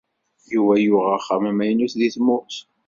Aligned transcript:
Yuba 0.53 0.73
yuɣ 0.85 1.05
axxam 1.17 1.43
amaynut 1.49 1.93
deg 1.99 2.11
tmurt 2.15 2.57